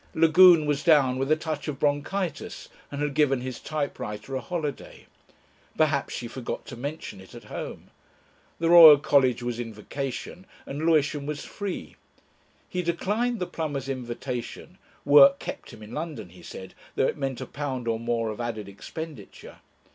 Lagune 0.15 0.65
was 0.65 0.83
down 0.83 1.19
with 1.19 1.31
a 1.31 1.35
touch 1.35 1.67
of 1.67 1.77
bronchitis 1.79 2.69
and 2.89 3.03
had 3.03 3.13
given 3.13 3.41
his 3.41 3.59
typewriter 3.59 4.33
a 4.35 4.41
holiday. 4.41 5.05
Perhaps 5.77 6.15
she 6.15 6.27
forgot 6.27 6.65
to 6.65 6.75
mention 6.75 7.21
it 7.21 7.35
at 7.35 7.43
home. 7.43 7.91
The 8.57 8.71
Royal 8.71 8.97
College 8.97 9.43
was 9.43 9.59
in 9.59 9.71
vacation 9.71 10.47
and 10.65 10.87
Lewisham 10.87 11.27
was 11.27 11.45
free. 11.45 11.97
He 12.67 12.81
declined 12.81 13.37
the 13.39 13.45
plumber's 13.45 13.87
invitation; 13.87 14.79
"work" 15.05 15.37
kept 15.37 15.69
him 15.71 15.83
in 15.83 15.91
London, 15.93 16.29
he 16.29 16.41
said, 16.41 16.73
though 16.95 17.05
it 17.05 17.15
meant 17.15 17.39
a 17.39 17.45
pound 17.45 17.87
or 17.87 17.99
more 17.99 18.31
of 18.31 18.41
added 18.41 18.67
expenditure. 18.67 19.57